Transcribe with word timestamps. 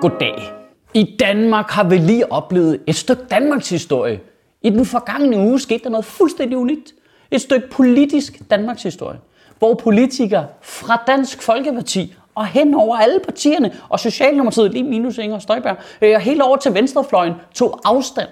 Goddag. 0.00 0.52
I 0.94 1.16
Danmark 1.20 1.70
har 1.70 1.84
vi 1.84 1.96
lige 1.96 2.32
oplevet 2.32 2.80
et 2.86 2.96
stykke 2.96 3.22
Danmarks 3.30 3.68
historie. 3.68 4.20
I 4.62 4.70
den 4.70 4.86
forgangne 4.86 5.36
uge 5.36 5.60
skete 5.60 5.84
der 5.84 5.90
noget 5.90 6.04
fuldstændig 6.04 6.58
unikt. 6.58 6.92
Et 7.30 7.40
stykke 7.40 7.68
politisk 7.70 8.50
Danmarks 8.50 8.82
historie, 8.82 9.18
hvor 9.58 9.74
politikere 9.74 10.46
fra 10.62 11.02
Dansk 11.06 11.42
Folkeparti 11.42 12.14
og 12.34 12.46
hen 12.46 12.74
over 12.74 12.96
alle 12.96 13.20
partierne, 13.20 13.74
og 13.88 14.00
Socialdemokratiet 14.00 14.72
lige 14.72 14.84
minus 14.84 15.18
Inger 15.18 15.38
Støjberg, 15.38 15.76
øh, 16.02 16.14
og 16.14 16.20
helt 16.20 16.42
over 16.42 16.56
til 16.56 16.74
venstrefløjen, 16.74 17.32
tog 17.54 17.80
afstand 17.84 18.28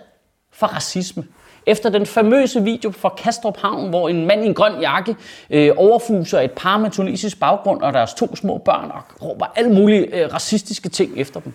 fra 0.53 0.67
racisme. 0.67 1.25
Efter 1.67 1.91
den 1.91 2.07
famøse 2.07 2.63
video 2.63 2.91
fra 2.91 3.09
Kastrup 3.09 3.57
Havn, 3.57 3.89
hvor 3.89 4.09
en 4.09 4.27
mand 4.27 4.45
i 4.45 4.47
en 4.47 4.55
grøn 4.55 4.81
jakke 4.81 5.17
øh, 5.51 5.71
overfuser 5.77 6.41
et 6.41 6.53
par 6.53 6.79
med 6.79 6.91
tunisisk 6.91 7.41
baggrund 7.41 7.83
og 7.83 7.93
deres 7.93 8.15
to 8.15 8.37
små 8.37 8.59
børn 8.59 8.91
og 8.91 9.03
råber 9.23 9.47
alle 9.57 9.75
mulige 9.75 10.01
øh, 10.01 10.33
racistiske 10.33 10.89
ting 10.89 11.13
efter 11.17 11.41
dem. 11.41 11.53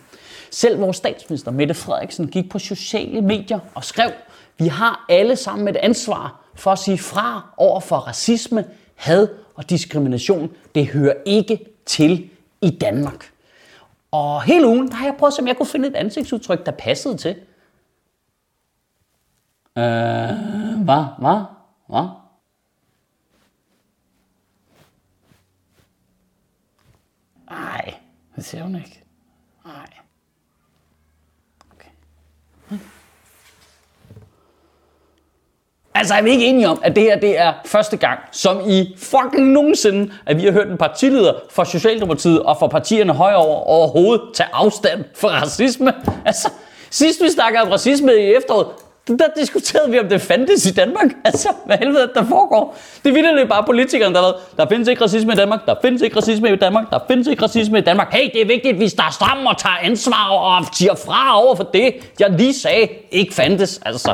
Selv 0.52 0.82
vores 0.82 0.98
statsminister 0.98 1.52
Mette 1.52 1.74
Frederiksen 1.74 2.28
gik 2.28 2.50
på 2.50 2.60
sociale 2.60 3.22
medier 3.22 3.60
og 3.76 3.84
skrev, 3.84 4.12
vi 4.58 4.68
har 4.68 5.06
alle 5.10 5.36
sammen 5.36 5.68
et 5.68 5.76
ansvar 5.76 6.40
for 6.56 6.72
at 6.72 6.80
sige 6.80 6.98
fra 6.98 7.54
over 7.58 7.80
for 7.80 7.96
racisme, 7.96 8.66
had 8.96 9.28
og 9.56 9.70
diskrimination. 9.70 10.50
Det 10.76 10.88
hører 10.88 11.14
ikke 11.26 11.60
til 11.86 12.30
i 12.62 12.70
Danmark. 12.70 13.32
Og 14.12 14.44
hele 14.44 14.68
ugen, 14.68 14.88
der 14.88 14.96
har 14.96 15.06
jeg 15.06 15.16
prøvet, 15.20 15.40
om 15.40 15.48
jeg 15.48 15.58
kunne 15.58 15.68
finde 15.68 15.88
et 15.88 15.96
ansigtsudtryk, 15.96 16.66
der 16.66 16.72
passede 16.72 17.18
til. 17.18 17.36
Øh, 19.78 19.84
hvad? 20.84 21.04
Hvad? 21.20 21.42
Hvad? 21.88 22.08
Nej, 27.50 27.94
det 28.36 28.46
ser 28.46 28.64
hun 28.64 28.76
ikke. 28.76 29.04
Nej. 29.66 29.88
Okay. 31.74 31.90
Hm. 32.70 32.80
Altså 35.96 36.14
er 36.14 36.22
vi 36.22 36.30
ikke 36.30 36.46
enige 36.46 36.70
om, 36.70 36.80
at 36.84 36.96
det 36.96 37.04
her 37.04 37.20
det 37.20 37.40
er 37.40 37.54
første 37.66 37.98
gang, 37.98 38.20
som 38.32 38.70
i 38.70 38.96
fucking 38.98 39.52
nogensinde, 39.52 40.14
at 40.26 40.38
vi 40.38 40.46
har 40.46 40.52
hørt 40.52 40.68
en 40.68 40.78
partileder 40.78 41.34
for 41.50 41.64
Socialdemokratiet 41.64 42.44
og 42.44 42.58
for 42.60 42.68
partierne 42.68 43.14
højere 43.14 43.38
over 43.38 43.60
overhovedet 43.60 44.22
tage 44.34 44.50
afstand 44.54 45.06
fra 45.16 45.28
racisme? 45.28 45.94
Altså, 46.26 46.52
sidst 46.90 47.24
vi 47.24 47.30
snakkede 47.30 47.62
om 47.64 47.70
racisme 47.70 48.14
i 48.14 48.36
efteråret, 48.36 48.68
der 49.08 49.26
diskuterede 49.38 49.92
vi, 49.92 50.00
om 50.00 50.10
det 50.10 50.22
fandtes 50.22 50.66
i 50.66 50.74
Danmark. 50.74 51.06
Altså, 51.26 51.50
hvad 51.66 51.78
helvede 51.78 52.12
der 52.16 52.26
foregår? 52.26 52.78
Det 53.06 53.14
vildt 53.14 53.50
bare 53.50 53.64
politikerne, 53.64 54.16
der 54.16 54.22
har 54.22 54.28
været, 54.28 54.58
der 54.58 54.68
findes 54.70 54.88
ikke 54.88 55.04
racisme 55.04 55.34
i 55.34 55.36
Danmark, 55.36 55.66
der 55.66 55.76
findes 55.82 56.02
ikke 56.02 56.18
racisme 56.18 56.54
i 56.54 56.56
Danmark, 56.56 56.90
der 56.90 57.00
findes 57.08 57.28
ikke 57.28 57.44
racisme 57.44 57.78
i 57.78 57.82
Danmark. 57.82 58.14
Hey, 58.14 58.30
det 58.34 58.42
er 58.42 58.46
vigtigt, 58.46 58.74
at 58.74 58.80
vi 58.80 58.88
står 58.90 59.12
stram 59.12 59.46
og 59.46 59.58
tager 59.58 59.76
ansvar 59.84 60.30
og 60.30 60.66
siger 60.74 60.96
fra 60.96 61.44
over 61.44 61.56
for 61.56 61.64
det, 61.64 61.94
jeg 62.20 62.30
lige 62.30 62.54
sagde, 62.54 62.88
ikke 63.12 63.34
fandtes. 63.34 63.80
Altså, 63.86 64.14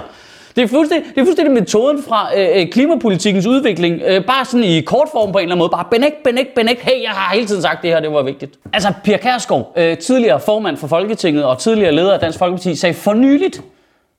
det 0.55 0.63
er 0.63 0.67
fuldstændig, 0.67 1.15
det 1.15 1.21
er 1.21 1.25
fuldstændig 1.25 1.53
metoden 1.53 2.03
fra 2.03 2.29
øh, 2.37 2.61
øh, 2.61 2.67
klimapolitikkens 2.67 3.45
udvikling. 3.45 4.01
Øh, 4.05 4.25
bare 4.25 4.45
sådan 4.45 4.63
i 4.63 4.81
kort 4.81 5.07
form 5.11 5.31
på 5.31 5.37
en 5.37 5.43
eller 5.43 5.55
anden 5.55 5.59
måde. 5.59 5.69
Bare 5.69 5.85
benægt, 5.91 6.23
benægt, 6.23 6.55
benægt. 6.55 6.81
Hey, 6.81 7.03
jeg 7.03 7.11
har 7.11 7.35
hele 7.35 7.47
tiden 7.47 7.61
sagt 7.61 7.81
det 7.81 7.89
her, 7.89 7.99
det 7.99 8.11
var 8.11 8.21
vigtigt. 8.21 8.59
Altså, 8.73 8.93
Pia 9.03 9.17
Kærsgaard, 9.17 9.73
øh, 9.75 9.97
tidligere 9.97 10.39
formand 10.39 10.77
for 10.77 10.87
Folketinget 10.87 11.45
og 11.45 11.59
tidligere 11.59 11.91
leder 11.91 12.13
af 12.13 12.19
Dansk 12.19 12.39
Folkeparti, 12.39 12.75
sagde 12.75 12.93
for 12.93 13.13
nyligt, 13.13 13.61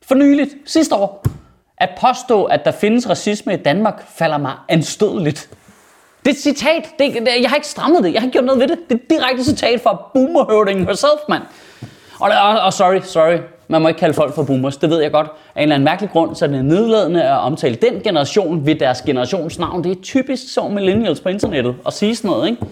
for 0.08 0.14
nyligt, 0.14 0.50
sidste 0.66 0.94
år, 0.94 1.24
at 1.78 1.88
påstå, 2.00 2.44
at 2.44 2.64
der 2.64 2.70
findes 2.70 3.08
racisme 3.08 3.54
i 3.54 3.56
Danmark, 3.56 4.04
falder 4.08 4.38
mig 4.38 4.52
anstødeligt. 4.68 5.48
Det 6.24 6.30
er 6.30 6.34
et 6.34 6.40
citat. 6.40 6.82
Det, 6.98 7.12
det, 7.14 7.28
jeg 7.42 7.48
har 7.48 7.56
ikke 7.56 7.68
strammet 7.68 8.04
det. 8.04 8.12
Jeg 8.12 8.20
har 8.20 8.26
ikke 8.26 8.32
gjort 8.32 8.44
noget 8.44 8.60
ved 8.60 8.68
det. 8.68 8.78
Det 8.88 8.94
er 8.94 8.98
et 8.98 9.10
direkte 9.10 9.44
citat 9.44 9.80
fra 9.80 10.10
boomerhøvdingen 10.14 10.86
herself, 10.86 11.20
mand. 11.28 11.42
Og, 12.20 12.30
og, 12.42 12.60
og 12.60 12.72
sorry, 12.72 13.00
sorry. 13.00 13.38
Man 13.68 13.82
må 13.82 13.88
ikke 13.88 14.00
kalde 14.00 14.14
folk 14.14 14.34
for 14.34 14.42
boomers. 14.42 14.76
Det 14.76 14.90
ved 14.90 15.02
jeg 15.02 15.12
godt. 15.12 15.26
Af 15.54 15.60
en 15.60 15.62
eller 15.62 15.74
anden 15.74 15.84
mærkelig 15.84 16.10
grund, 16.10 16.36
så 16.36 16.44
er 16.44 16.48
det 16.48 16.64
nedladende 16.64 17.22
at 17.22 17.38
omtale 17.38 17.74
den 17.74 18.00
generation 18.00 18.66
ved 18.66 18.74
deres 18.74 19.02
generationsnavn. 19.02 19.84
Det 19.84 19.92
er 19.92 20.02
typisk 20.02 20.54
så 20.54 20.68
millennials 20.68 21.20
på 21.20 21.28
internettet 21.28 21.74
at 21.86 21.92
sige 21.92 22.16
sådan 22.16 22.30
noget, 22.30 22.50
ikke? 22.50 22.62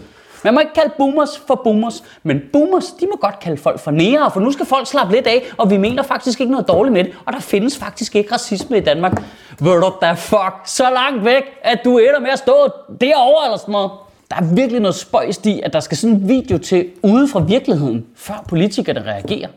Man 0.44 0.54
må 0.54 0.60
ikke 0.60 0.72
kalde 0.74 0.92
boomers 0.98 1.42
for 1.46 1.60
boomers, 1.64 2.04
men 2.22 2.40
boomers, 2.52 2.84
de 2.84 3.06
må 3.06 3.16
godt 3.20 3.40
kalde 3.40 3.56
folk 3.56 3.80
for 3.80 3.90
nære, 3.90 4.30
for 4.30 4.40
nu 4.40 4.52
skal 4.52 4.66
folk 4.66 4.86
slappe 4.86 5.14
lidt 5.14 5.26
af, 5.26 5.44
og 5.58 5.70
vi 5.70 5.76
mener 5.76 6.02
faktisk 6.02 6.40
ikke 6.40 6.52
noget 6.52 6.68
dårligt 6.68 6.92
med 6.92 7.04
det, 7.04 7.12
og 7.26 7.32
der 7.32 7.40
findes 7.40 7.78
faktisk 7.78 8.16
ikke 8.16 8.32
racisme 8.32 8.76
i 8.76 8.80
Danmark. 8.80 9.22
Ved 9.60 9.80
du 9.80 9.92
da 10.02 10.12
fuck, 10.12 10.54
så 10.64 10.90
langt 10.90 11.24
væk, 11.24 11.42
at 11.62 11.80
du 11.84 11.98
ender 11.98 12.20
med 12.20 12.30
at 12.30 12.38
stå 12.38 12.68
derovre 13.00 13.44
eller 13.44 13.58
sådan 13.58 13.72
noget. 13.72 13.90
Der 14.30 14.36
er 14.36 14.54
virkelig 14.54 14.80
noget 14.80 14.94
spøjst 14.94 15.46
i, 15.46 15.60
at 15.60 15.72
der 15.72 15.80
skal 15.80 15.96
sådan 15.96 16.16
en 16.16 16.28
video 16.28 16.58
til 16.58 16.90
ude 17.02 17.28
fra 17.28 17.40
virkeligheden, 17.40 18.06
før 18.16 18.44
politikerne 18.48 19.02
reagerer. 19.02 19.48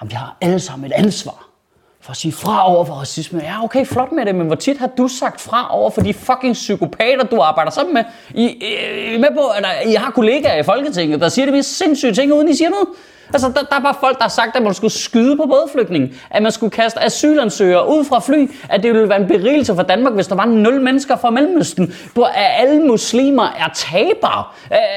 Jamen, 0.00 0.10
vi 0.10 0.14
har 0.14 0.36
alle 0.40 0.60
sammen 0.60 0.86
et 0.86 0.92
ansvar 0.92 1.48
for 2.08 2.12
at 2.12 2.16
sige 2.16 2.32
fra 2.32 2.72
over 2.74 2.84
for 2.84 2.94
racisme. 2.94 3.40
Ja, 3.42 3.64
okay, 3.64 3.86
flot 3.86 4.12
med 4.12 4.26
det, 4.26 4.34
men 4.34 4.46
hvor 4.46 4.56
tit 4.56 4.78
har 4.78 4.86
du 4.86 5.08
sagt 5.08 5.40
fra 5.40 5.68
over 5.70 5.90
for 5.90 6.00
de 6.00 6.14
fucking 6.14 6.54
psykopater, 6.54 7.24
du 7.24 7.40
arbejder 7.40 7.70
sammen 7.70 7.94
med? 7.94 8.04
I, 8.34 8.44
I, 8.44 9.14
I 9.14 9.18
med 9.18 9.28
på, 9.34 9.46
at 9.48 9.64
I 9.86 9.94
har 9.94 10.10
kollegaer 10.10 10.60
i 10.60 10.62
Folketinget, 10.62 11.20
der 11.20 11.28
siger 11.28 11.46
det 11.46 11.54
mest 11.54 11.78
sindssyge 11.78 12.12
ting, 12.12 12.32
uden 12.32 12.48
I 12.48 12.54
siger 12.54 12.70
noget? 12.70 12.86
Altså, 13.32 13.48
der, 13.48 13.62
der 13.70 13.76
er 13.76 13.80
bare 13.80 13.94
folk, 14.00 14.16
der 14.16 14.24
har 14.24 14.30
sagt, 14.30 14.56
at 14.56 14.62
man 14.62 14.74
skulle 14.74 14.92
skyde 14.92 15.36
på 15.36 15.46
bådflygtningen, 15.46 16.20
at 16.30 16.42
man 16.42 16.52
skulle 16.52 16.70
kaste 16.70 17.04
asylansøgere 17.04 17.88
ud 17.88 18.04
fra 18.04 18.18
fly, 18.18 18.50
at 18.70 18.82
det 18.82 18.92
ville 18.92 19.08
være 19.08 19.20
en 19.20 19.28
berigelse 19.28 19.74
for 19.74 19.82
Danmark, 19.82 20.12
hvis 20.12 20.26
der 20.26 20.34
var 20.34 20.46
nul 20.46 20.80
mennesker 20.80 21.16
fra 21.16 21.30
Mellemøsten, 21.30 21.94
på 22.14 22.22
at 22.22 22.32
alle 22.34 22.80
muslimer 22.80 23.44
er 23.44 23.68
tabere, 23.74 24.44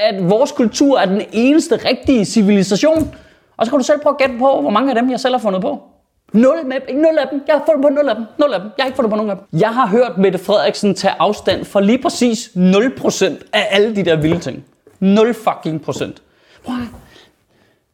at 0.03 0.29
vores 0.29 0.51
kultur 0.51 0.99
er 0.99 1.05
den 1.05 1.21
eneste 1.31 1.75
rigtige 1.89 2.25
civilisation. 2.25 3.15
Og 3.57 3.65
så 3.65 3.71
kan 3.71 3.79
du 3.79 3.85
selv 3.85 3.99
prøve 3.99 4.13
at 4.13 4.17
gætte 4.17 4.35
på, 4.39 4.61
hvor 4.61 4.69
mange 4.69 4.89
af 4.91 4.95
dem, 5.01 5.11
jeg 5.11 5.19
selv 5.19 5.33
har 5.33 5.39
fundet 5.39 5.61
på. 5.61 5.90
Nul, 6.33 6.55
med, 6.65 6.75
ikke 6.87 7.01
nul 7.01 7.17
af 7.17 7.27
dem. 7.31 7.43
Jeg 7.47 7.55
har 7.55 7.63
fundet 7.65 7.81
på 7.81 7.89
nul 7.89 8.09
af 8.09 8.15
dem. 8.15 8.25
Nul 8.39 8.53
af 8.53 8.59
dem. 8.59 8.69
Jeg 8.77 8.83
har 8.83 8.87
ikke 8.87 8.95
fundet 8.95 9.09
på 9.09 9.15
nogen 9.15 9.31
af 9.31 9.37
dem. 9.37 9.59
Jeg 9.59 9.69
har 9.69 9.87
hørt 9.87 10.17
Mette 10.17 10.39
Frederiksen 10.39 10.95
tage 10.95 11.13
afstand 11.19 11.65
fra 11.65 11.81
lige 11.81 11.97
præcis 11.97 12.49
0% 12.55 13.25
af 13.53 13.67
alle 13.71 13.95
de 13.95 14.03
der 14.05 14.15
vilde 14.15 14.39
ting. 14.39 14.63
0 14.99 15.33
fucking 15.33 15.81
procent. 15.81 16.21
Prøv 16.65 16.75
at- 16.75 16.81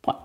prøv 0.04 0.14
at- 0.18 0.24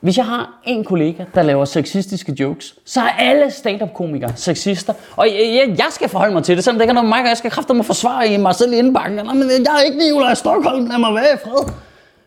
Hvis 0.00 0.16
jeg 0.16 0.26
har 0.26 0.60
en 0.64 0.84
kollega, 0.84 1.24
der 1.34 1.42
laver 1.42 1.64
sexistiske 1.64 2.36
jokes, 2.40 2.74
så 2.86 3.00
er 3.00 3.08
alle 3.18 3.50
stand-up-komikere 3.50 4.32
sexister. 4.36 4.92
Og 5.16 5.26
jeg, 5.26 5.34
jeg, 5.34 5.74
jeg 5.78 5.86
skal 5.90 6.08
forholde 6.08 6.32
mig 6.34 6.44
til 6.44 6.56
det, 6.56 6.64
selvom 6.64 6.78
det 6.78 6.82
ikke 6.84 6.90
er 6.90 6.94
noget 6.94 7.08
med 7.08 7.16
mig, 7.16 7.22
og 7.22 7.28
jeg 7.28 7.36
skal 7.36 7.50
kræfte 7.50 7.74
mig 7.74 7.84
forsvare 7.86 8.28
i 8.28 8.36
mig 8.36 8.54
selv 8.54 8.72
i 8.72 8.76
indbakken. 8.76 9.24
Nej, 9.24 9.34
men 9.34 9.50
jeg 9.50 9.76
er 9.78 9.80
ikke 9.86 9.98
Nicolaj 9.98 10.34
Stockholm, 10.34 10.86
lad 10.86 10.98
mig 10.98 11.14
være 11.14 11.34
i 11.34 11.36
fred. 11.44 11.72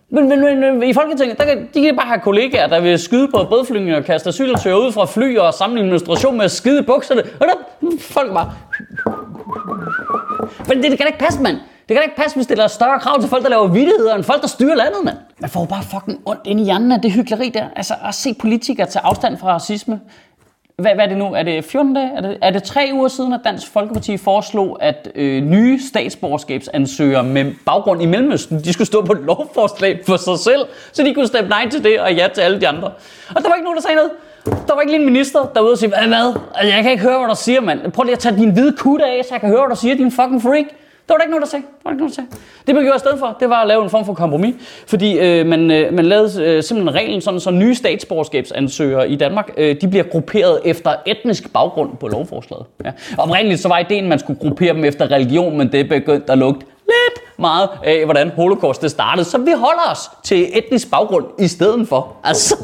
Men, 0.09 0.29
men, 0.29 0.39
men, 0.41 0.59
men 0.79 0.83
i 0.83 0.93
Folketinget, 0.93 1.38
der 1.38 1.45
kan, 1.45 1.69
de 1.73 1.81
kan 1.81 1.95
bare 1.95 2.07
have 2.07 2.19
kollegaer, 2.19 2.67
der 2.67 2.79
vil 2.81 2.99
skyde 2.99 3.27
på 3.27 3.43
bådflyvninger 3.49 3.97
og 3.97 4.03
kaste 4.05 4.29
asylansøgere 4.29 4.81
ud 4.81 4.91
fra 4.91 5.05
fly 5.05 5.38
og 5.38 5.53
samle 5.53 5.81
administration 5.81 6.38
med 6.38 6.45
at 6.45 6.51
skide 6.51 6.79
i 6.79 6.83
bukserne. 6.83 7.21
Og 7.21 7.47
der, 7.47 7.97
folk 7.99 8.29
er 8.29 8.33
bare... 8.33 8.51
Men 10.67 10.83
det, 10.83 10.91
det 10.91 10.97
kan 10.97 10.99
da 10.99 11.07
ikke 11.07 11.19
passe, 11.19 11.41
mand. 11.41 11.55
Det 11.55 11.88
kan 11.88 11.95
da 11.95 12.01
ikke 12.01 12.16
passe, 12.16 12.38
hvis 12.38 12.47
det 12.47 12.59
er 12.59 12.67
større 12.67 12.99
krav 12.99 13.19
til 13.19 13.29
folk, 13.29 13.43
der 13.43 13.49
laver 13.49 13.67
vidtigheder, 13.67 14.16
end 14.16 14.23
folk, 14.23 14.41
der 14.41 14.47
styrer 14.47 14.75
landet, 14.75 15.03
mand. 15.03 15.17
Man 15.40 15.49
får 15.49 15.66
bare 15.66 15.84
fucking 15.84 16.22
ondt 16.25 16.41
ind 16.46 16.59
i 16.59 16.63
hjernen 16.63 16.91
af 16.91 17.01
det 17.01 17.11
hyggeleri 17.11 17.49
der. 17.49 17.66
Altså 17.75 17.93
at 18.08 18.16
se 18.16 18.34
politikere 18.34 18.87
tage 18.87 19.05
afstand 19.05 19.37
fra 19.37 19.53
racisme. 19.53 19.99
Hvad, 20.77 20.91
hvad 20.95 21.05
er 21.05 21.09
det 21.09 21.17
nu? 21.17 21.25
Er 21.25 21.43
det 21.43 21.66
14 21.66 21.93
dage? 21.93 22.11
Er 22.16 22.22
det, 22.22 22.37
er 22.41 22.49
det 22.49 22.63
tre 22.63 22.89
uger 22.93 23.07
siden, 23.07 23.33
at 23.33 23.39
Dansk 23.43 23.72
Folkeparti 23.72 24.17
foreslog, 24.17 24.77
at 24.81 25.11
øh, 25.16 25.43
nye 25.43 25.79
statsborgerskabsansøgere 25.89 27.23
med 27.23 27.53
baggrund 27.66 28.01
i 28.01 28.05
Mellemøsten, 28.05 28.59
de 28.59 28.73
skulle 28.73 28.87
stå 28.87 29.01
på 29.05 29.13
et 29.13 29.19
lovforslag 29.19 29.99
for 30.05 30.17
sig 30.17 30.39
selv, 30.39 30.66
så 30.91 31.03
de 31.03 31.13
kunne 31.13 31.27
stemme 31.27 31.49
nej 31.49 31.69
til 31.69 31.83
det 31.83 31.99
og 31.99 32.13
ja 32.13 32.27
til 32.33 32.41
alle 32.41 32.61
de 32.61 32.67
andre. 32.67 32.91
Og 33.35 33.41
der 33.43 33.49
var 33.49 33.55
ikke 33.55 33.63
nogen, 33.63 33.75
der 33.75 33.81
sagde 33.81 33.95
noget. 33.95 34.11
Der 34.67 34.73
var 34.73 34.81
ikke 34.81 34.91
lige 34.91 35.01
en 35.01 35.05
minister, 35.05 35.39
der 35.39 35.59
var 35.59 35.61
ude 35.61 35.72
og 35.72 35.77
sige, 35.77 35.89
hvad, 35.89 36.07
hvad? 36.07 36.33
Altså, 36.55 36.73
jeg 36.75 36.83
kan 36.83 36.91
ikke 36.91 37.03
høre, 37.03 37.17
hvad 37.17 37.29
du 37.29 37.35
siger, 37.35 37.61
mand. 37.61 37.91
Prøv 37.91 38.03
lige 38.03 38.13
at 38.13 38.19
tage 38.19 38.35
din 38.35 38.51
hvide 38.51 38.75
kutte 38.77 39.05
af, 39.05 39.22
så 39.23 39.29
jeg 39.31 39.41
kan 39.41 39.49
høre, 39.49 39.59
hvad 39.59 39.75
du 39.75 39.81
siger, 39.81 39.95
din 39.95 40.11
fucking 40.11 40.41
freak. 40.41 40.66
Det 41.07 41.13
var 41.13 41.16
der 41.16 41.23
ikke 41.23 41.31
nogen, 41.31 41.41
der 41.41 41.49
sagde. 41.49 41.66
Det, 41.66 41.85
var 41.85 41.91
ikke 41.91 41.97
nogen, 41.97 42.09
der 42.09 42.16
sagde. 42.16 42.29
Det 42.67 42.75
man 42.75 42.84
gjorde 42.84 42.96
i 42.96 42.99
stedet 42.99 43.19
for, 43.19 43.37
det 43.40 43.49
var 43.49 43.61
at 43.61 43.67
lave 43.67 43.84
en 43.84 43.90
form 43.90 44.05
for 44.05 44.13
kompromis. 44.13 44.55
Fordi 44.87 45.19
øh, 45.19 45.46
man, 45.46 45.72
øh, 45.72 45.93
man 45.93 46.05
lavede 46.05 46.43
øh, 46.43 46.63
simpelthen 46.63 46.96
reglen 46.96 47.22
sådan, 47.22 47.40
så 47.40 47.52
nye 47.52 47.75
statsborgerskabsansøgere 47.75 49.09
i 49.09 49.16
Danmark, 49.16 49.52
øh, 49.57 49.81
de 49.81 49.87
bliver 49.87 50.03
grupperet 50.03 50.59
efter 50.66 50.96
etnisk 51.05 51.53
baggrund 51.53 51.97
på 51.97 52.07
lovforslaget. 52.07 52.66
Ja. 52.85 52.91
Oprindeligt 53.17 53.61
så 53.61 53.67
var 53.67 53.78
ideen, 53.78 54.03
at 54.03 54.09
man 54.09 54.19
skulle 54.19 54.40
gruppere 54.40 54.73
dem 54.73 54.85
efter 54.85 55.11
religion, 55.11 55.57
men 55.57 55.72
det 55.72 55.90
begyndte 55.90 56.31
at 56.31 56.37
lugte 56.37 56.66
lidt 56.85 57.40
meget 57.40 57.69
af, 57.84 58.05
hvordan 58.05 58.29
holocaust 58.29 58.81
det 58.81 58.91
startede. 58.91 59.25
Så 59.25 59.37
vi 59.37 59.51
holder 59.51 59.91
os 59.91 60.09
til 60.23 60.58
etnisk 60.58 60.91
baggrund 60.91 61.25
i 61.40 61.47
stedet 61.47 61.87
for. 61.87 62.16
Altså, 62.23 62.55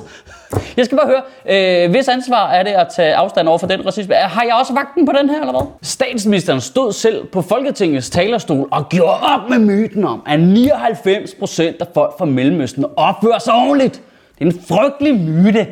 jeg 0.77 0.85
skal 0.85 0.97
bare 0.97 1.07
høre, 1.07 1.83
øh, 1.85 1.91
hvis 1.91 2.07
ansvar 2.07 2.51
er 2.51 2.63
det 2.63 2.71
at 2.71 2.87
tage 2.95 3.15
afstand 3.15 3.47
over 3.47 3.57
for 3.57 3.67
den 3.67 3.85
racisme? 3.85 4.15
Har 4.15 4.43
jeg 4.43 4.55
også 4.59 4.73
vagten 4.73 5.05
på 5.05 5.11
den 5.21 5.29
her, 5.29 5.39
eller 5.39 5.51
hvad? 5.51 5.71
Statsministeren 5.81 6.61
stod 6.61 6.93
selv 6.93 7.25
på 7.25 7.41
Folketingets 7.41 8.09
talerstol 8.09 8.67
og 8.71 8.89
gjorde 8.89 9.19
op 9.19 9.49
med 9.49 9.59
myten 9.59 10.05
om, 10.05 10.23
at 10.27 10.39
99% 10.39 11.61
af 11.79 11.87
folk 11.93 12.17
fra 12.17 12.25
Mellemøsten 12.25 12.85
opfører 12.95 13.39
sig 13.39 13.53
ordentligt. 13.53 14.01
Det 14.39 14.47
er 14.47 14.51
en 14.51 14.61
frygtelig 14.67 15.19
myte. 15.19 15.67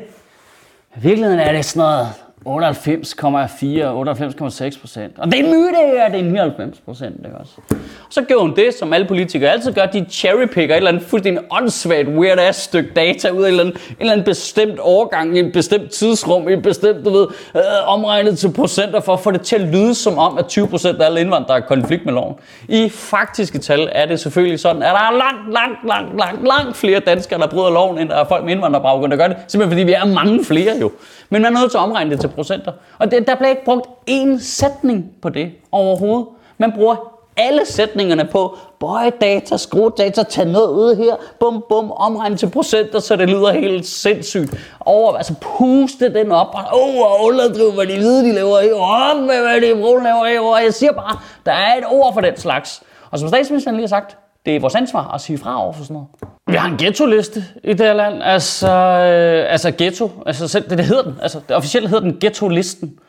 I 0.96 1.00
virkeligheden 1.00 1.40
er 1.40 1.52
det 1.52 1.66
sådan 1.66 1.80
noget 1.80 2.08
98,4, 2.50 2.56
98,6 2.56 4.82
procent. 4.82 5.14
Og 5.18 5.32
det 5.32 5.40
er 5.40 5.44
myte, 5.44 6.02
at 6.02 6.12
det 6.12 6.20
er 6.20 6.24
99 6.24 6.80
procent, 6.86 7.16
ikke 7.26 7.38
også? 7.38 7.54
Og 7.70 7.76
så 8.10 8.22
gjorde 8.22 8.42
hun 8.42 8.56
det, 8.56 8.74
som 8.74 8.94
alle 8.94 9.08
politikere 9.08 9.52
altid 9.52 9.74
gør, 9.74 9.86
de 9.86 10.06
cherrypicker 10.10 10.76
et 10.76 10.78
eller 10.78 10.92
andet 10.92 11.04
fuldstændig 11.04 11.44
åndssvagt, 11.52 12.08
weird 12.08 12.40
ass 12.40 12.60
stykke 12.60 12.90
data 12.96 13.30
ud 13.30 13.44
af 13.44 13.48
en 13.48 13.54
eller 13.54 13.64
anden, 13.64 13.78
en 13.90 13.96
eller 14.00 14.12
anden 14.12 14.26
bestemt 14.26 14.80
overgang, 14.80 15.38
i 15.38 15.40
et 15.40 15.54
bestemt 15.54 15.92
tidsrum, 15.92 16.50
i 16.50 16.54
et 16.54 16.62
bestemt, 16.62 17.06
du 17.06 17.10
ved, 17.10 17.28
øh, 17.56 17.62
omregnet 17.86 18.40
til 18.40 18.52
procenter, 18.52 19.00
for 19.00 19.14
at 19.14 19.20
få 19.20 19.32
det 19.32 19.42
til 19.42 19.56
at 19.56 19.62
lyde 19.62 19.96
som 19.96 20.18
om, 20.18 20.38
at 20.38 20.48
20 20.48 20.68
procent 20.68 21.02
af 21.02 21.06
alle 21.06 21.22
indvandrere 21.22 21.58
er 21.58 21.66
konflikt 21.66 22.06
med 22.06 22.14
loven. 22.14 22.36
I 22.68 22.90
faktiske 22.90 23.58
tal 23.58 23.90
er 23.92 24.06
det 24.06 24.20
selvfølgelig 24.20 24.60
sådan, 24.60 24.84
at 24.84 24.90
der 24.90 24.96
er 24.96 25.18
langt, 25.18 25.54
langt, 25.54 25.88
langt, 25.88 26.18
langt, 26.18 26.48
langt 26.48 26.78
flere 26.78 27.00
danskere, 27.00 27.40
der 27.40 27.48
bryder 27.48 27.70
loven, 27.70 28.00
end 28.00 28.10
der 28.10 28.16
er 28.16 28.26
folk 28.26 28.44
med 28.44 28.54
indvandrerbaggrund, 28.54 29.12
der 29.12 29.18
gør 29.18 29.28
det. 29.28 29.38
Simpelthen 29.48 29.72
fordi 29.72 29.84
vi 29.84 29.94
er 29.94 30.06
mange 30.06 30.46
flere 30.46 30.78
jo. 30.82 30.92
Men 31.30 31.42
man 31.42 31.56
er 31.56 31.60
nødt 31.60 31.72
til 31.72 31.78
at 31.78 31.82
omregne 31.82 32.12
det 32.12 32.20
til 32.20 32.28
procenter. 32.40 32.72
Og 33.00 33.12
det, 33.12 33.28
der 33.28 33.36
bliver 33.36 33.50
ikke 33.50 33.66
brugt 33.66 33.88
én 34.10 34.40
sætning 34.40 35.12
på 35.22 35.30
det 35.30 35.52
overhovedet. 35.72 36.28
Man 36.58 36.72
bruger 36.72 36.96
alle 37.38 37.66
sætningerne 37.66 38.26
på 38.32 38.58
bøj 38.80 39.10
data, 39.22 39.58
skru 39.58 39.90
data, 39.90 40.24
tag 40.24 40.46
noget 40.46 40.70
ud 40.70 40.96
her, 40.96 41.16
bum 41.40 41.64
bum, 41.70 41.92
omregne 41.92 42.38
til 42.38 42.50
procenter, 42.50 43.00
så 43.00 43.16
det 43.16 43.30
lyder 43.30 43.52
helt 43.52 43.86
sindssygt. 43.86 44.76
Over, 44.80 45.14
altså 45.14 45.34
puste 45.42 46.14
den 46.14 46.32
op, 46.32 46.56
og 46.56 46.64
oh, 46.72 47.28
underdrive, 47.28 47.72
hvad 47.72 47.86
de 47.86 47.98
hvide 47.98 48.24
de 48.24 48.32
laver 48.32 48.60
i, 48.60 48.72
oh, 48.72 49.26
hvad 49.26 49.62
de 49.62 49.82
brune 49.82 50.04
laver 50.04 50.28
i, 50.28 50.38
og 50.38 50.64
jeg 50.64 50.74
siger 50.74 50.92
bare, 50.92 51.18
der 51.46 51.52
er 51.52 51.76
et 51.78 51.84
ord 51.88 52.14
for 52.14 52.22
den 52.22 52.38
slags. 52.38 52.84
Og 53.12 53.20
som 53.20 53.28
statsministeren 53.28 53.76
lige 53.76 53.84
har 53.84 53.88
sagt, 53.88 54.18
det 54.46 54.56
er 54.56 54.60
vores 54.60 54.76
ansvar 54.76 55.14
at 55.14 55.22
sige 55.22 55.38
fra 55.38 55.64
over 55.64 55.74
for 55.74 55.84
sådan 55.84 55.94
noget. 55.94 56.08
Vi 56.50 56.56
har 56.56 56.70
en 56.70 56.78
ghetto-liste 56.78 57.44
i 57.64 57.74
det 57.74 57.86
her 57.86 57.94
land. 57.94 58.24
Altså, 58.24 58.68
øh, 58.68 59.52
altså 59.52 59.72
ghetto, 59.78 60.12
altså 60.26 60.48
selv, 60.48 60.70
det, 60.70 60.78
det 60.78 60.86
hedder 60.86 61.04
den. 61.04 61.16
Altså, 61.22 61.40
det 61.48 61.56
officielt 61.56 61.90
hedder 61.90 62.04
den 62.04 62.18
ghetto-listen. 62.20 63.00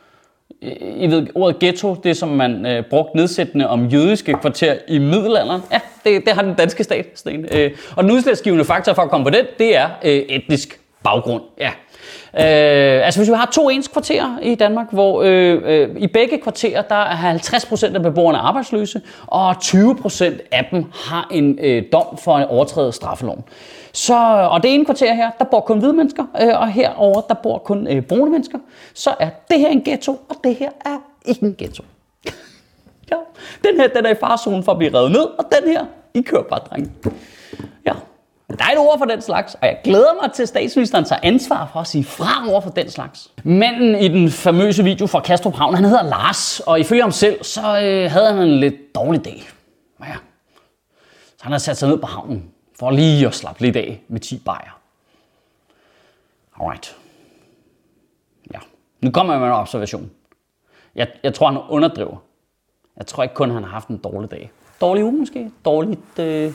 I 0.81 1.07
ved, 1.07 1.27
ordet 1.35 1.59
ghetto, 1.59 1.95
det 2.03 2.09
er 2.09 2.13
som 2.13 2.29
man 2.29 2.65
øh, 2.65 2.83
brugte 2.89 3.17
nedsættende 3.17 3.69
om 3.69 3.85
jødiske 3.85 4.33
kvarter 4.41 4.75
i 4.87 4.97
middelalderen. 4.97 5.61
Ja, 5.71 5.79
det, 6.05 6.25
det 6.25 6.33
har 6.33 6.41
den 6.41 6.53
danske 6.53 6.83
stat, 6.83 7.05
Sten. 7.15 7.45
Øh, 7.51 7.71
og 7.95 8.03
den 8.03 8.11
udslagsgivende 8.11 8.65
faktor 8.65 8.93
for 8.93 9.01
at 9.01 9.09
komme 9.09 9.23
på 9.23 9.29
den, 9.29 9.45
det 9.59 9.77
er 9.77 9.89
øh, 10.03 10.11
etnisk 10.11 10.79
baggrund. 11.03 11.43
Ja. 11.59 11.71
Øh, 12.33 13.05
altså 13.05 13.19
hvis 13.19 13.29
vi 13.29 13.35
har 13.35 13.49
to 13.53 13.69
ens 13.69 13.87
kvarterer 13.87 14.39
i 14.41 14.55
Danmark, 14.55 14.87
hvor 14.91 15.21
øh, 15.21 15.61
øh, 15.65 15.89
i 15.97 16.07
begge 16.07 16.37
kvarterer, 16.37 16.81
der 16.81 16.95
er 16.95 17.37
50% 17.37 17.95
af 17.95 18.01
beboerne 18.01 18.37
arbejdsløse, 18.37 19.01
og 19.27 19.51
20% 19.51 20.25
af 20.51 20.67
dem 20.71 20.85
har 20.93 21.27
en 21.31 21.59
øh, 21.61 21.83
dom 21.91 22.17
for 22.17 22.37
en 22.37 22.47
overtrædet 22.47 22.93
straffeloven. 22.93 23.43
Så, 23.93 24.47
og 24.51 24.63
det 24.63 24.73
ene 24.73 24.85
kvarter 24.85 25.13
her, 25.13 25.31
der 25.39 25.45
bor 25.45 25.59
kun 25.59 25.79
hvide 25.79 25.93
mennesker, 25.93 26.23
øh, 26.41 26.59
og 26.61 26.71
herover 26.71 27.21
der 27.21 27.33
bor 27.33 27.57
kun 27.57 27.87
øh, 27.87 28.01
brune 28.01 28.31
mennesker. 28.31 28.57
Så 28.93 29.15
er 29.19 29.29
det 29.51 29.59
her 29.59 29.69
en 29.69 29.81
ghetto, 29.81 30.11
og 30.29 30.35
det 30.43 30.55
her 30.55 30.69
er 30.85 30.97
ikke 31.25 31.45
en 31.45 31.55
ghetto. 31.57 31.83
ja, 33.11 33.15
den 33.63 33.79
her 33.79 33.87
den 33.87 34.05
er 34.05 34.09
i 34.09 34.15
farzonen 34.19 34.63
for 34.63 34.71
at 34.71 34.77
blive 34.77 34.93
revet 34.97 35.11
ned, 35.11 35.23
og 35.23 35.45
den 35.51 35.71
her, 35.71 35.85
I 36.13 36.21
kører 36.21 36.43
bare, 36.43 36.59
drenge. 36.59 36.91
Ja. 37.85 37.93
Der 38.57 38.65
er 38.65 38.71
et 38.71 38.77
ord 38.77 38.97
for 38.97 39.05
den 39.05 39.21
slags, 39.21 39.53
og 39.53 39.67
jeg 39.67 39.79
glæder 39.83 40.21
mig 40.21 40.31
til, 40.33 40.43
at 40.43 40.49
statsministeren 40.49 41.05
tager 41.05 41.19
ansvar 41.23 41.69
for 41.73 41.79
at 41.79 41.87
sige 41.87 42.03
fra 42.03 42.49
over 42.49 42.61
for 42.61 42.69
den 42.69 42.89
slags. 42.89 43.31
Manden 43.43 43.95
i 43.95 44.07
den 44.07 44.31
famøse 44.31 44.83
video 44.83 45.07
fra 45.07 45.19
Kastrup 45.19 45.55
Havn, 45.55 45.75
han 45.75 45.85
hedder 45.85 46.03
Lars, 46.03 46.59
og 46.59 46.79
ifølge 46.79 47.01
ham 47.01 47.11
selv, 47.11 47.43
så 47.43 47.61
øh, 47.61 48.11
havde 48.11 48.33
han 48.33 48.37
en 48.37 48.59
lidt 48.59 48.95
dårlig 48.95 49.25
dag. 49.25 49.49
Ja. 49.99 50.13
Så 51.37 51.43
han 51.43 51.51
har 51.51 51.59
sat 51.59 51.77
sig 51.77 51.89
ned 51.89 51.97
på 51.97 52.07
havnen 52.07 52.49
for 52.79 52.91
lige 52.91 53.27
at 53.27 53.35
slappe 53.35 53.61
lidt 53.61 53.75
af 53.75 54.01
med 54.07 54.19
10 54.19 54.37
bajer. 54.45 54.79
Alright. 56.59 56.95
Ja. 58.53 58.59
Nu 59.01 59.11
kommer 59.11 59.33
jeg 59.33 59.39
med 59.39 59.47
en 59.47 59.53
observation. 59.53 60.11
Jeg, 60.95 61.07
jeg 61.23 61.33
tror, 61.33 61.47
han 61.47 61.61
underdriver. 61.69 62.17
Jeg 62.97 63.07
tror 63.07 63.23
ikke 63.23 63.35
kun, 63.35 63.51
han 63.51 63.63
har 63.63 63.69
haft 63.69 63.87
en 63.87 63.97
dårlig 63.97 64.31
dag. 64.31 64.51
Dårlig 64.81 65.03
uge 65.03 65.13
måske. 65.13 65.51
Dårligt 65.65 66.19
øh, 66.19 66.53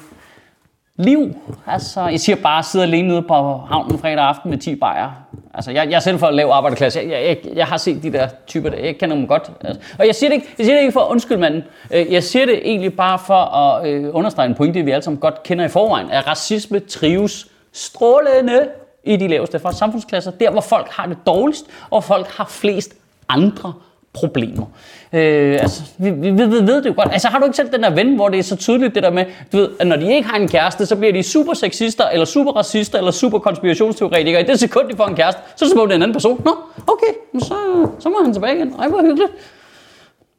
liv. 0.97 1.37
Altså, 1.67 2.01
jeg 2.01 2.21
siger 2.21 2.37
bare, 2.37 2.59
at 2.59 2.65
sidde 2.65 2.85
alene 2.85 3.09
nede 3.09 3.23
på 3.23 3.35
havnen 3.69 3.99
fredag 3.99 4.25
aften 4.25 4.51
med 4.51 4.59
10 4.59 4.75
bajer. 4.75 5.11
Altså, 5.55 5.71
jeg, 5.71 5.91
jeg 5.91 5.97
er 5.97 6.01
selv 6.01 6.19
for 6.19 6.27
at 6.27 6.35
lave 6.35 6.53
arbejderklasse. 6.53 7.01
Jeg, 7.01 7.11
jeg, 7.11 7.39
jeg, 7.45 7.57
jeg 7.57 7.67
har 7.67 7.77
set 7.77 8.03
de 8.03 8.13
der 8.13 8.29
typer, 8.47 8.71
der. 8.71 8.79
jeg 8.79 8.99
kender 8.99 9.17
dem 9.17 9.27
godt. 9.27 9.51
Altså, 9.61 9.83
og 9.99 10.07
jeg 10.07 10.15
siger, 10.15 10.31
det 10.31 10.35
ikke, 10.35 10.49
jeg 10.59 10.67
siger 10.67 10.77
det 10.77 10.83
ikke 10.83 10.93
for 10.93 11.11
undskyld 11.11 11.39
manden. 11.39 11.65
Øh, 11.91 12.13
jeg 12.13 12.23
siger 12.23 12.47
det 12.47 12.59
egentlig 12.65 12.97
bare 12.97 13.19
for 13.19 13.35
at 13.35 13.89
øh, 13.89 14.11
understrege 14.13 14.49
en 14.49 14.55
pointe, 14.55 14.83
vi 14.83 14.91
alle 14.91 15.03
sammen 15.03 15.21
godt 15.21 15.43
kender 15.43 15.65
i 15.65 15.69
forvejen. 15.69 16.11
At 16.11 16.27
racisme 16.27 16.81
trives 16.81 17.47
strålende 17.73 18.69
i 19.05 19.17
de 19.17 19.29
laveste 19.29 19.59
fra 19.59 19.73
samfundsklasser. 19.73 20.31
Der, 20.31 20.51
hvor 20.51 20.61
folk 20.61 20.89
har 20.91 21.07
det 21.07 21.19
dårligst, 21.27 21.67
og 21.91 22.05
folk 22.05 22.27
har 22.27 22.47
flest 22.49 22.95
andre 23.29 23.73
problemer. 24.17 24.67
Øh, 25.13 25.59
altså, 25.61 25.83
vi, 25.99 26.11
vi, 26.11 26.31
vi 26.31 26.43
ved, 26.43 26.83
det 26.83 26.87
jo 26.87 26.95
godt. 26.97 27.09
Altså, 27.13 27.29
har 27.29 27.39
du 27.39 27.45
ikke 27.45 27.57
selv 27.57 27.73
den 27.73 27.83
der 27.83 27.91
ven, 27.91 28.15
hvor 28.15 28.29
det 28.29 28.39
er 28.39 28.43
så 28.43 28.57
tydeligt 28.57 28.95
det 28.95 29.03
der 29.03 29.11
med, 29.11 29.25
du 29.53 29.57
ved, 29.57 29.69
at 29.81 29.87
når 29.87 29.97
de 29.97 30.15
ikke 30.15 30.29
har 30.29 30.37
en 30.37 30.49
kæreste, 30.49 30.87
så 30.87 30.97
bliver 30.97 31.13
de 31.13 31.23
super 31.23 31.55
sexister, 31.55 32.05
eller 32.09 32.25
super 32.25 32.53
racister, 32.53 32.99
eller 32.99 33.11
super 33.11 33.39
konspirationsteoretikere. 33.39 34.41
I 34.41 34.45
det 34.45 34.61
sekund, 34.61 34.91
de 34.91 34.97
får 34.97 35.07
en 35.07 35.17
kæreste, 35.17 35.41
så 35.57 35.65
er 35.65 35.87
det 35.87 35.95
en 35.95 36.03
anden 36.03 36.13
person. 36.13 36.43
Nå, 36.45 36.57
okay, 36.87 37.41
så, 37.41 37.55
så 37.99 38.09
må 38.09 38.17
han 38.25 38.33
tilbage 38.33 38.57
igen. 38.57 38.75
Ej, 38.79 38.89
hvor 38.89 39.03
hyggeligt. 39.03 39.33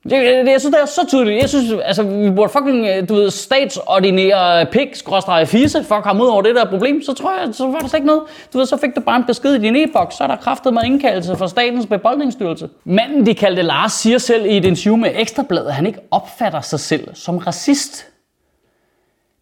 Det, 0.09 0.23
jeg, 0.23 0.47
jeg 0.47 0.59
synes, 0.61 0.75
det 0.75 0.81
er 0.81 0.85
så 0.85 1.05
tydeligt. 1.07 1.41
Jeg 1.41 1.49
synes, 1.49 1.73
altså, 1.83 2.03
vi 2.03 2.31
burde 2.31 2.51
fucking, 2.51 2.85
øh, 2.87 3.09
du 3.09 3.15
ved, 3.15 3.31
statsordinere 3.31 4.65
pik, 4.65 4.95
skråstreget 4.95 5.47
fise, 5.47 5.83
for 5.83 5.95
at 5.95 6.03
komme 6.03 6.23
ud 6.23 6.27
over 6.27 6.41
det 6.41 6.55
der 6.55 6.65
problem. 6.65 7.01
Så 7.03 7.13
tror 7.13 7.39
jeg, 7.39 7.55
så 7.55 7.67
var 7.67 7.79
der 7.79 7.87
slet 7.87 7.97
ikke 7.97 8.07
noget. 8.07 8.21
Du 8.53 8.57
ved, 8.57 8.65
så 8.65 8.77
fik 8.77 8.95
du 8.95 9.01
bare 9.01 9.17
en 9.17 9.25
besked 9.25 9.53
i 9.53 9.59
din 9.59 9.75
e-boks, 9.75 10.15
så 10.15 10.23
er 10.23 10.27
der 10.27 10.35
kraftet 10.35 10.73
med 10.73 10.83
indkaldelse 10.83 11.35
fra 11.35 11.47
statens 11.47 11.85
befolkningsstyrelse. 11.85 12.69
Manden, 12.83 13.25
de 13.25 13.35
kaldte 13.35 13.61
Lars, 13.61 13.91
siger 13.91 14.17
selv 14.17 14.45
i 14.45 14.57
et 14.57 14.65
interview 14.65 14.95
med 14.95 15.11
Ekstrabladet, 15.15 15.67
at 15.67 15.73
han 15.73 15.85
ikke 15.85 15.99
opfatter 16.11 16.61
sig 16.61 16.79
selv 16.79 17.15
som 17.15 17.37
racist. 17.37 18.05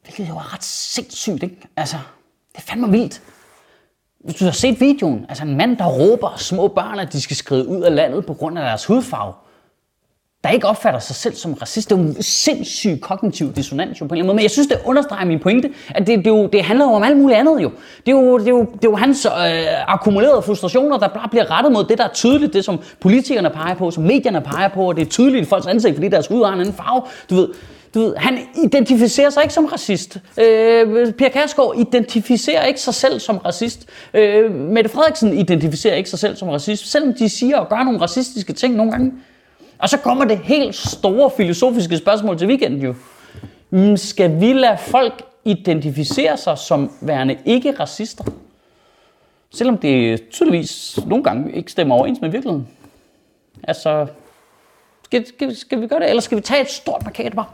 Hvilket 0.03 0.29
jo 0.29 0.35
er 0.35 0.53
ret 0.53 0.63
sindssygt, 0.63 1.43
ikke? 1.43 1.57
Altså, 1.77 1.97
det 2.51 2.57
er 2.57 2.61
fandme 2.61 2.91
vildt. 2.91 3.21
Hvis 4.19 4.35
du 4.35 4.45
har 4.45 4.51
set 4.51 4.79
videoen, 4.79 5.25
altså 5.29 5.43
en 5.43 5.57
mand, 5.57 5.77
der 5.77 5.85
råber 5.85 6.33
små 6.37 6.67
børn, 6.67 6.99
at 6.99 7.13
de 7.13 7.21
skal 7.21 7.35
skride 7.35 7.67
ud 7.67 7.81
af 7.81 7.95
landet 7.95 8.25
på 8.25 8.33
grund 8.33 8.57
af 8.57 8.63
deres 8.63 8.85
hudfarve 8.85 9.33
der 10.45 10.51
ikke 10.51 10.67
opfatter 10.67 10.99
sig 10.99 11.15
selv 11.15 11.35
som 11.35 11.53
racist. 11.53 11.89
Det 11.89 11.95
er 11.95 11.99
jo 11.99 12.07
en 12.07 12.23
sindssyg 12.23 12.97
kognitiv 13.01 13.53
dissonans 13.53 14.01
jo 14.01 14.05
på 14.05 14.13
en 14.13 14.17
eller 14.17 14.23
anden 14.23 14.27
måde. 14.27 14.35
Men 14.35 14.43
jeg 14.43 14.51
synes, 14.51 14.67
det 14.67 14.77
understreger 14.85 15.25
min 15.25 15.39
pointe, 15.39 15.69
at 15.89 16.07
det, 16.07 16.17
det, 16.17 16.27
jo, 16.27 16.47
det 16.47 16.63
handler 16.63 16.85
jo 16.85 16.91
om 16.91 17.03
alt 17.03 17.17
muligt 17.17 17.39
andet 17.39 17.63
jo. 17.63 17.71
Det 18.05 18.11
er 18.11 18.15
jo, 18.15 18.37
det 18.37 18.47
er 18.47 18.51
jo, 18.51 18.59
det 18.59 18.85
er 18.85 18.89
jo 18.89 18.95
hans 18.95 19.25
øh, 19.25 19.93
akkumulerede 19.93 20.41
frustrationer, 20.41 20.97
der 20.97 21.07
bare 21.07 21.29
bliver 21.29 21.51
rettet 21.51 21.71
mod 21.71 21.83
det, 21.83 21.97
der 21.97 22.03
er 22.03 22.13
tydeligt, 22.13 22.53
det 22.53 22.65
som 22.65 22.79
politikerne 22.99 23.49
peger 23.49 23.75
på, 23.75 23.91
som 23.91 24.03
medierne 24.03 24.41
peger 24.41 24.67
på, 24.67 24.87
og 24.87 24.95
det 24.95 25.01
er 25.01 25.09
tydeligt 25.09 25.45
i 25.45 25.49
folks 25.49 25.67
ansigt, 25.67 25.95
fordi 25.95 26.07
deres 26.07 26.27
hud 26.27 26.45
har 26.45 26.53
en 26.53 26.59
anden 26.59 26.73
farve. 26.73 27.01
Du 27.29 27.35
ved, 27.35 27.47
du 27.93 27.99
ved, 27.99 28.15
han 28.17 28.39
identificerer 28.63 29.29
sig 29.29 29.43
ikke 29.43 29.53
som 29.53 29.65
racist. 29.65 30.17
Øh, 30.39 31.13
Pia 31.13 31.29
Kærsgaard 31.29 31.73
identificerer 31.77 32.63
ikke 32.63 32.81
sig 32.81 32.93
selv 32.93 33.19
som 33.19 33.37
racist. 33.37 33.85
Øh, 34.13 34.51
Mette 34.51 34.89
Frederiksen 34.89 35.37
identificerer 35.37 35.95
ikke 35.95 36.09
sig 36.09 36.19
selv 36.19 36.35
som 36.35 36.49
racist, 36.49 36.91
selvom 36.91 37.13
de 37.13 37.29
siger 37.29 37.57
og 37.57 37.69
gør 37.69 37.83
nogle 37.83 38.01
racistiske 38.01 38.53
ting 38.53 38.75
nogle 38.75 38.91
gange. 38.91 39.11
Og 39.77 39.89
så 39.89 39.97
kommer 39.97 40.25
det 40.25 40.37
helt 40.37 40.75
store 40.75 41.31
filosofiske 41.37 41.97
spørgsmål 41.97 42.37
til 42.37 42.47
weekenden 42.47 42.81
jo. 42.81 42.95
Mm, 43.69 43.97
skal 43.97 44.39
vi 44.41 44.53
lade 44.53 44.77
folk 44.77 45.23
identificere 45.45 46.37
sig 46.37 46.57
som 46.57 46.91
værende 47.01 47.37
ikke 47.45 47.71
racister? 47.79 48.23
Selvom 49.49 49.77
det 49.77 50.29
tydeligvis 50.29 50.99
nogle 51.07 51.23
gange 51.23 51.53
ikke 51.53 51.71
stemmer 51.71 51.95
overens 51.95 52.21
med 52.21 52.29
virkeligheden. 52.29 52.67
Altså, 53.63 54.07
skal, 55.03 55.27
skal, 55.27 55.55
skal 55.55 55.81
vi 55.81 55.87
gøre 55.87 55.99
det? 55.99 56.09
Eller 56.09 56.21
skal 56.21 56.37
vi 56.37 56.41
tage 56.41 56.61
et 56.61 56.71
stort 56.71 57.01
paket 57.03 57.25
og 57.25 57.31
bare 57.35 57.47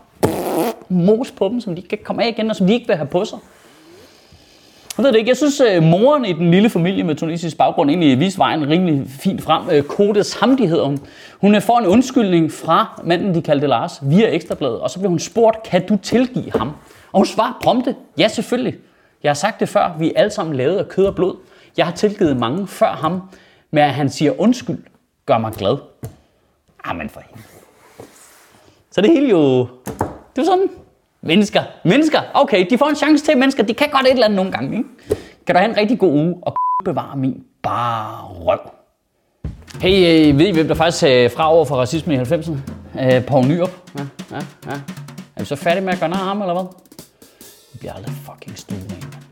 mos 0.90 1.32
på 1.32 1.50
dem, 1.50 1.62
som 1.62 1.76
de 1.76 1.80
ikke 1.82 1.90
kan 1.90 2.00
komme 2.04 2.24
af 2.24 2.28
igen, 2.28 2.50
og 2.50 2.56
som 2.56 2.68
de 2.68 2.74
ikke 2.74 2.88
vil 2.88 2.96
have 2.96 3.08
på 3.08 3.26
sig? 3.26 3.40
Jeg 5.02 5.06
ved 5.06 5.12
det 5.14 5.20
ikke. 5.20 5.30
Jeg 5.30 5.38
synes, 5.38 5.60
øh, 5.62 5.84
moren 5.84 6.26
i 6.26 6.34
den 6.34 6.52
lille 6.52 6.70
familie 6.70 7.04
med 7.04 7.16
tunisisk 7.16 7.58
baggrund 7.58 7.90
egentlig 7.90 8.20
viste 8.20 8.40
vejen 8.40 8.70
rimelig 8.70 9.04
fint 9.10 9.42
frem. 9.42 9.70
Øh, 9.70 9.84
Kodes 9.84 10.34
Hamdi 10.34 10.66
hedder 10.66 10.86
hun. 10.86 11.00
Hun 11.42 11.62
får 11.62 11.80
en 11.80 11.86
undskyldning 11.86 12.52
fra 12.52 13.02
manden, 13.04 13.36
de 13.36 13.42
kaldte 13.42 13.68
Lars, 13.68 14.00
via 14.02 14.30
Ekstrabladet. 14.30 14.80
Og 14.80 14.90
så 14.90 15.00
bliver 15.00 15.10
hun 15.10 15.20
spurgt, 15.20 15.64
kan 15.64 15.88
du 15.88 15.98
tilgive 15.98 16.52
ham? 16.52 16.68
Og 17.12 17.20
hun 17.20 17.26
svarer 17.26 17.60
prompte, 17.64 17.96
ja 18.18 18.28
selvfølgelig. 18.28 18.76
Jeg 19.24 19.30
har 19.30 19.34
sagt 19.34 19.60
det 19.60 19.70
før, 19.70 19.96
vi 20.00 20.08
er 20.08 20.12
alle 20.16 20.32
sammen 20.32 20.56
lavet 20.56 20.78
af 20.78 20.90
kød 20.90 21.06
og 21.06 21.16
blod. 21.16 21.36
Jeg 21.78 21.86
har 21.86 21.94
tilgivet 21.94 22.38
mange 22.38 22.68
før 22.68 22.92
ham, 22.92 23.22
men 23.72 23.84
at 23.84 23.94
han 23.94 24.10
siger 24.10 24.42
undskyld, 24.42 24.84
gør 25.26 25.38
mig 25.38 25.52
glad. 25.52 25.78
Amen 26.84 27.10
for 27.10 27.22
hende. 27.30 27.44
Så 28.92 29.02
det 29.02 29.10
hele 29.10 29.30
jo, 29.30 29.68
det 30.36 30.42
er 30.42 30.46
sådan, 30.46 30.70
Mennesker. 31.24 31.64
Mennesker. 31.86 32.20
Okay, 32.34 32.66
de 32.70 32.78
får 32.78 32.86
en 32.90 32.96
chance 32.96 33.26
til 33.26 33.38
mennesker. 33.38 33.64
De 33.64 33.74
kan 33.74 33.90
godt 33.90 34.06
et 34.06 34.12
eller 34.12 34.26
andet 34.26 34.36
nogle 34.36 34.52
gange. 34.52 34.78
Ikke? 34.78 34.90
Kan 35.46 35.56
du 35.56 35.60
have 35.60 35.72
en 35.72 35.78
rigtig 35.78 36.00
god 36.00 36.12
uge 36.12 36.36
og 36.42 36.56
bevare 36.86 37.18
min 37.18 37.44
bare 37.64 38.28
røv. 38.28 38.60
Hey, 39.82 40.30
øh, 40.30 40.38
ved 40.38 40.48
I, 40.48 40.52
hvem 40.52 40.68
der 40.68 40.76
faktisk 40.76 40.98
sagde 40.98 41.30
fra 41.30 41.54
over 41.54 41.66
for 41.66 41.76
racisme 41.76 42.14
i 42.14 42.18
90'erne? 42.18 42.58
Øh, 43.02 43.26
Poul 43.26 43.48
Nyrup. 43.48 43.72
Ja, 43.98 44.04
ja, 44.32 44.38
ja. 44.66 44.72
Er 45.36 45.40
vi 45.40 45.46
så 45.46 45.56
færdige 45.56 45.86
med 45.86 45.94
at 45.94 46.00
gøre 46.00 46.10
nar 46.10 46.18
ham, 46.18 46.42
eller 46.42 46.54
hvad? 46.54 46.64
Vi 47.74 47.80
bliver 47.80 47.94
aldrig 47.94 48.14
fucking 48.14 48.58
stue 48.58 48.78
af. 48.78 49.31